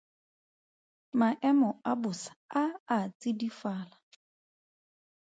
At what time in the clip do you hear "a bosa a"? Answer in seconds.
1.91-2.63